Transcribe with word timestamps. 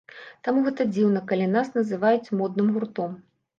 Таму 0.47 0.63
гэта 0.67 0.87
дзіўна, 0.93 1.21
калі 1.33 1.47
нас 1.53 1.71
называюць 1.77 2.33
модным 2.43 2.75
гуртом. 2.79 3.17